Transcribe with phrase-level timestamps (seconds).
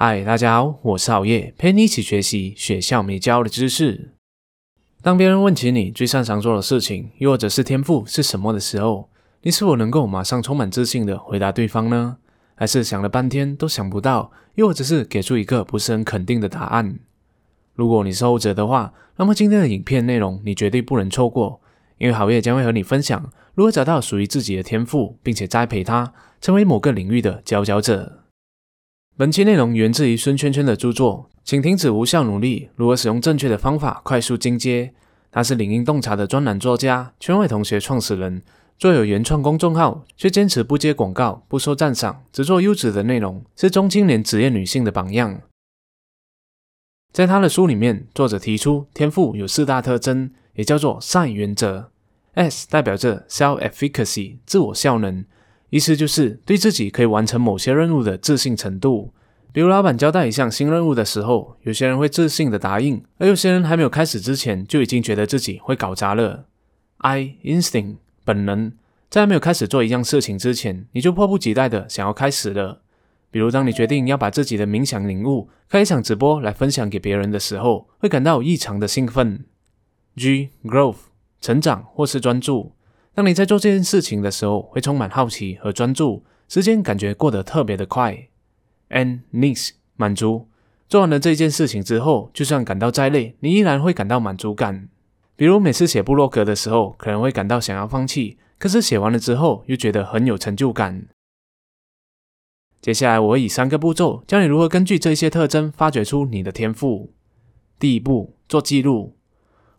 [0.00, 4.12] 嗨，大家好，我是熬夜，陪你一起学习学校没教的知识。
[5.02, 9.08] 当别人问起你最擅长做的事情，又或者是天赋是什么的时候，
[9.42, 12.18] 你是否能够马上充满自信的回答对方呢？
[12.54, 17.00] 还是想了半天都想不到，又或者是给出一个不是很肯定的答案？
[17.74, 21.60] 如果你是后者的话，那么今天的影片内容你绝对不能错过，
[21.98, 28.17] 因为好夜将会和你分享如何找到属于自己的天赋，并且栽培它，成为某个领域的佼佼者。
[29.18, 34.94] 本期内容源自于孙圈圈的著作，请停止无效努力，如何使用正确的方法快速进阶。
[35.32, 38.42] 他是领英洞察的专栏作家，圈外同学创始人，
[38.78, 45.40] 作有原创公众号，却坚持不接广告、不收赞赏，只做优质的内容，是中青年职业女性的榜样。
[47.12, 51.90] 在他的书里面，作者提出天赋有四大特征，也叫做善原则。
[52.34, 55.24] S 代表着 self-efficacy 自我效能。
[55.70, 59.12] 意思就是对自己可以完成某些任务的自信程度。
[59.52, 66.46] 比如，老板交代一项新任务的时候，有些人会自信的答应，而有些人还没有开始之前就已经觉得自己会搞砸了。
[66.98, 68.72] I instinct 本能，
[69.08, 72.82] 在没有开始做一样事情之前，你就迫不及待的想要开始了。
[73.30, 79.44] 比如，当你决定要把自己的冥想领悟开一场直播来分享给别人的时候，会感到异常的兴奋。
[80.16, 80.96] G growth
[81.40, 82.72] 成长或是专注。
[83.14, 88.28] 当你在做这件事情的时候，会充满好奇和专注，时间感觉过得特别的快。
[88.90, 90.48] And needs 满足，
[90.88, 94.88] 做完了这件事情之后，就算感到再累，你依然会感到满足感。
[95.36, 101.06] 比如每次写部落格的时候，可能会感到想要放弃，可是写完了之后又觉得很有成就感。
[102.80, 107.12] 接下来我会以三个步骤教你如何根据这些特征发掘出你的天赋。
[107.78, 109.16] 第一步，做记录，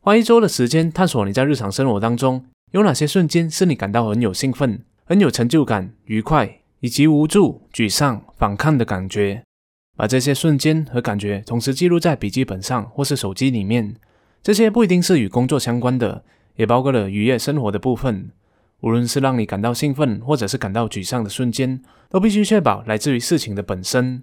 [0.00, 2.46] 花一周的时间探索你在日常生活当中。
[2.72, 9.42] 有哪些瞬间是你感到很有兴奋、很有成就感、愉快，以及无助、沮丧、反抗的感觉？
[9.96, 13.96] 把这些瞬间和感觉同时记录在笔记本上或是手机里面。
[14.42, 16.22] 这些不一定是与工作相关的，
[16.56, 18.30] 也包括了愉悦生活的部分。
[18.80, 24.22] 无论是让你感到兴奋，或者是感到沮丧的瞬间，都必须确保来自于事情的本身。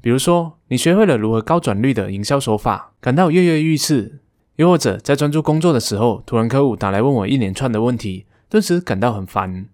[0.00, 4.18] 比如说，你学会了如何高转率的营销手法，感到跃跃欲试。
[4.56, 9.66] 又或者在专注工作的时候，突然客户打来问我一连串的问题，顿时感到很烦。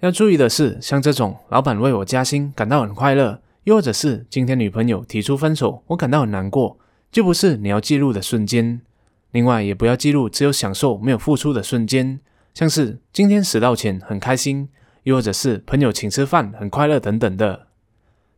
[0.00, 6.78] 要注意的是，像这种老板为我加薪感到很快乐，又或者是今天女朋友提出分手，我感到很难过，
[7.10, 8.80] 就不是你要记录的瞬间。
[9.30, 12.20] 另外，也不要记录只有享受没有付出的瞬间，
[12.54, 14.68] 像是今天拾到钱很开心，
[15.02, 17.66] 又或者是朋友请吃饭很快乐等等的。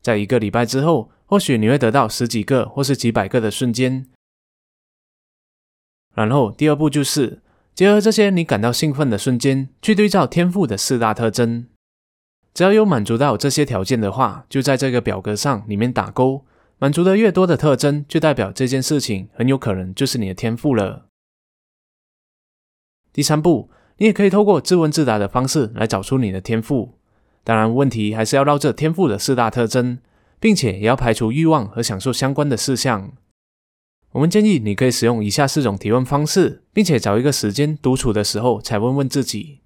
[0.03, 4.07] 在一个礼拜之后，或许你会得到十几个或是几百个的瞬间。
[6.15, 7.41] 然后第二步就是
[7.75, 11.67] 结合这些你感到兴奋的瞬间，去对照天赋的四大特征。
[12.53, 16.45] 只要有满足到这些条件的话，就在这个表格上里面打勾。
[16.79, 21.07] 满足的越多的特征，就代表这件事情很有可能就是你的天赋了。
[23.13, 26.95] 第三步，你也可以透过自问自答的方式来找出你的天赋。
[27.45, 29.99] 当然，问题还是要绕着天赋的四大特征，
[30.41, 33.13] 并且也要排除欲望和享受相关的事项。
[34.13, 39.61] 我们建议你可以使用以下四种提问方式，并且找一个时间独处的时候才问问自己。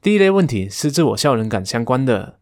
[0.00, 2.38] 第一类问题是自我效能感相关的，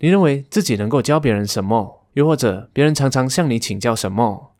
[0.00, 2.04] 你认为自己能够教别人什么？
[2.14, 4.52] 又或者别人常常向你请教什么？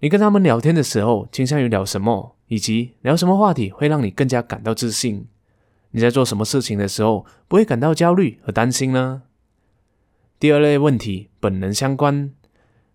[0.00, 2.36] 你跟他们聊天的时候倾向于聊什么？
[2.48, 5.26] 以及聊什么话题会让你更加感到自信？
[5.92, 9.22] 你在做什么事情的时候不会感到焦虑和担心呢？
[10.40, 12.32] 第二类问题本能相关，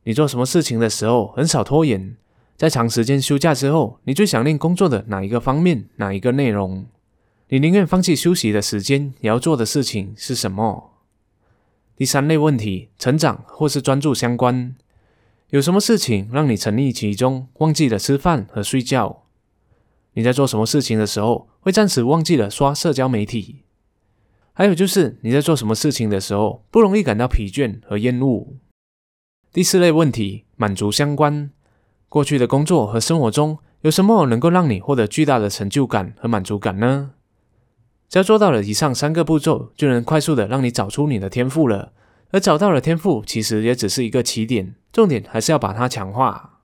[0.03, 2.17] 你做什么事情的时候很少拖延？
[2.61, 6.85] 在长时间休假之后，你最想念工作的哪一个方面、哪一个内容？
[7.49, 10.93] 你宁愿放弃休息的时间，也要做的事情是什么？
[11.95, 14.75] 第三类问题，成长或是专注相关，
[15.49, 19.23] 有什么事情让你沉溺其中，忘记了吃饭和睡觉？
[20.13, 23.63] 你在做什么事情的时候，会暂时忘记了刷社交媒体？
[24.53, 28.53] 还有就是你在做什么事情的时候，不容易感到疲倦和厌恶？
[29.51, 31.49] 第四类问题，满足相关。
[32.11, 37.11] 过去的工作和生活中有什么能够让你获得巨大的成就感和满足感呢？
[38.09, 41.93] 只要做到了以上三个步骤，就能快速的让你找出你的天赋了。
[42.31, 46.59] 而找到了天赋，其实也只是一个起点，重点还是要把它强化。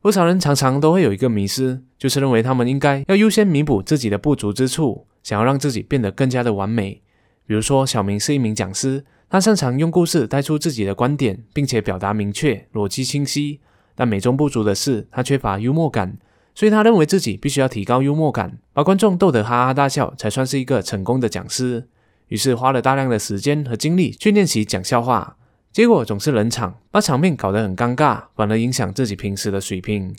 [0.00, 7.00] 不少人常常都会有一个迷失，就是认为他们应该要优先弥补自己的不足之处，想要让自己变得更加的完美。
[7.46, 9.04] 比如说，小明是一名讲师。
[9.28, 13.60] 他擅长用故事带出自己的观点，并且表达明确、逻辑清晰。
[13.94, 16.18] 但美中不足的是，他缺乏幽默感，
[16.54, 21.88] 所以他认为自己必须要提高幽默感，把观众逗得哈哈大笑，才算是一个成功的讲师。
[22.28, 25.36] 于是花了大量的时间和精力去练习讲笑话，
[25.72, 30.14] 结果总是冷场，把场面搞得很尴尬，反而影响自己平时的水平。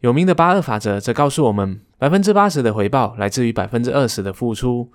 [0.00, 4.90] 有名的八二法则则告诉我们，百分之八十的回报来自于百分之二十的付出。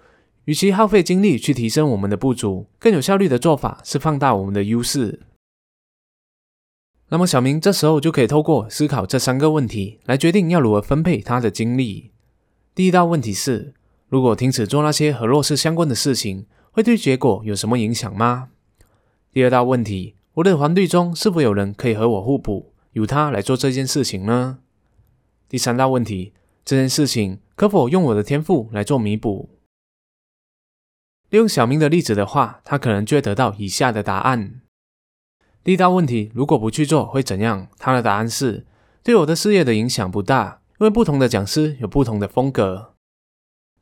[0.50, 5.20] 与其耗费精力去提升我们的不足，更有效率的做法是放大我们的优势。
[7.10, 12.10] 那么小明这时候就可以透过思考这三个问题来决定要如何分配他的精力。
[12.74, 13.76] 第一道问题是：
[14.08, 18.50] 如果停止做那些和弱势相关的事情，会对结果有什么影响吗？
[19.32, 24.58] 第二道问题：我的团队中是否有人可以和我互补，由他来做这件事情呢？
[25.48, 26.34] 第三道问题：
[26.66, 29.50] 这件事情可否用我的天赋来做弥补？
[31.30, 34.62] 利用小明的例子的话，他可能就会得到以下的答案。
[35.64, 37.68] 第一道问题：如果不去做会怎样？
[37.78, 38.66] 他的答案是：
[39.04, 42.96] 对我的事业的影响不大，因为不同的讲师有不同的风格。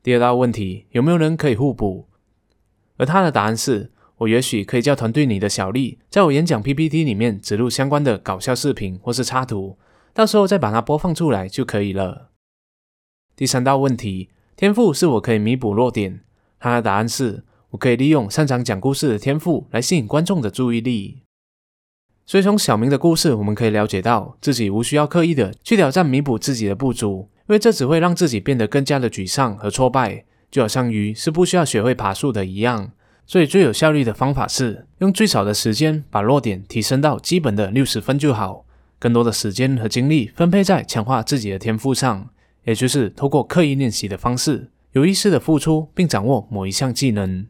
[0.02, 2.08] 第二道问题：有没有人可以互补？
[2.98, 9.78] 而他的答案是：我也许可以叫团队里的小丽，在我演讲 PPT 里面植入相关的搞笑视频或是插图，
[10.12, 12.28] 到时候再把它播放出来就可以了。
[13.34, 16.24] 第三道问题：天赋是我可以弥补弱点？
[16.58, 21.22] 他的答案是：我可以利用擅长讲故事的天赋来吸引观众的注意力。
[22.26, 30.24] 所以从小明的故事，我们可以了解到，自己无需要刻意的去挑战弥补自己的不足，因为这只会让自己变得更加的沮丧和挫败。
[30.50, 32.92] 就好像鱼是不需要学会爬树的一样。
[33.26, 38.64] 所以最有效率的方法是用最少的时间把弱点提升到基本的六十分就好，
[38.98, 42.30] 更多的时间和精力分配在强化自己的天赋上，
[42.64, 47.46] 也就是透过刻意练习的方式，有意识的付出并掌握某一项技能。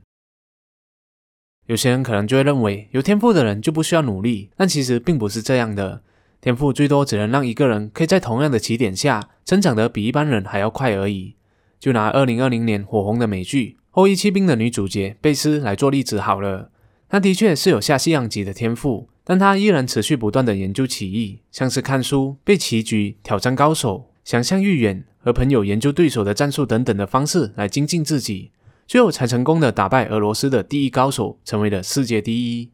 [1.64, 6.02] 有些人可能就会认为，有天赋的人就不需要努力，但其实并不是这样的。
[6.42, 11.36] 天赋最多只能让一个人可以在同样的起点下成长得比一般人还要快而已。
[11.80, 16.70] 就拿二零二零年火红的美剧《后裔骑兵》的女主角贝斯来做例子好了。
[17.08, 28.50] 她的确是有下西洋棋的天赋，但她依然持续不断的研究棋艺，像是看书、背棋局、挑战高手、想象预演、和朋友研究对手的战术等等的方式来精进自己。
[28.86, 32.70] 最后才成功的打败俄罗斯的第一高手，成为了世界第一。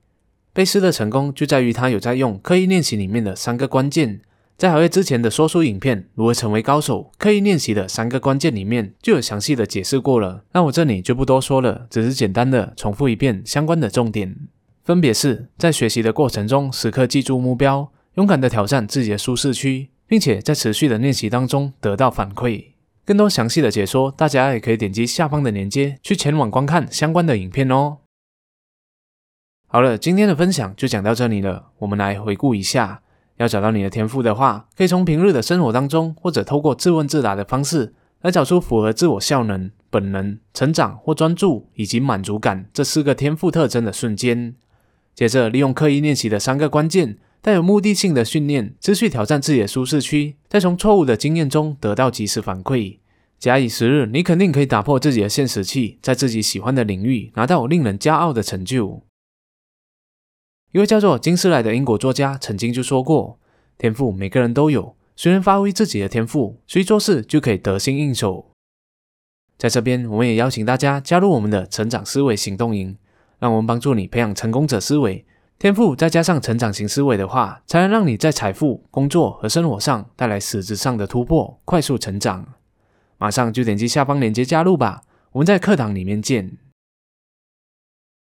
[0.53, 4.21] 贝斯的成功就在于他有在用刻意练习里面的三个关键，
[4.57, 10.45] 在好月之前的说书影片《如何成为高手》刻意练习的三个关键里面就有详细的解释过了。
[10.53, 14.37] 那我这里就不多说了，只是简单的重复一遍相关的重点，
[14.85, 22.73] 分别是在学习的过程中时刻记住目标，勇敢的挑战自己的舒适区，并且在持续的练习当中得到反馈。
[23.05, 27.99] 更多详细的解说，大家也可以点击下方的链接去前往观看相关的影片哦。
[29.67, 31.71] 好了，今天的分享就讲到这里了。
[31.79, 33.03] 我们来回顾一下，
[33.37, 37.93] 要找到你的天赋的话，可以从平日的生活当中，或者透过自问自答的方式，
[38.23, 44.55] 来找出符合自我效能、本能、成长或专注以及满足感这四个天赋特征的瞬间。
[45.15, 47.19] 接着，利用刻意练习的三个关键。
[47.45, 53.01] 带有目的性的训练，持续挑战自己的舒适区，再从错误的经验中得到及时反馈。
[53.39, 59.03] 假以时日，你肯定可以打破自己的现实器，在自己喜欢的领域拿到令人骄傲的成就。
[60.73, 63.39] 一位叫做金斯莱的英国作家曾经就说过
[63.77, 68.53] ：“天赋每个人都有，谁能发挥自己的天赋，谁做事就可以得心应手。”
[69.59, 72.97] 在这边，我们也邀请大家加入我们的成长思维行动营，
[73.39, 75.27] 让我们帮助你培养成功者思维。
[75.59, 82.55] 天赋再加上成长型思维的话，才能让你在财富、工作和生活上带来实质上的突破，快速成长。
[83.17, 85.03] 马上就点击下方链接加入吧！
[85.33, 86.59] 我们在课堂里面见。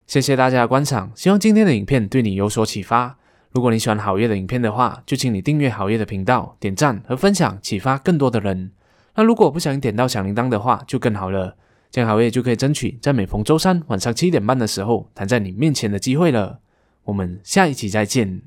[0.08, 3.18] 谢谢大家的观赏，希望今天的影片对你有所启发。
[3.52, 8.72] 如果你喜欢好业的影片的话，就请你订阅好业的频道，点赞和分享，启发更多的人。
[9.16, 11.58] 那如果不小心点到小铃铛的话，就更好了，
[11.90, 16.60] 这样好业就可以争取在每逢周三晚上七点半的时候弹在你面前的机会了。
[17.06, 18.42] 我们下一期再见。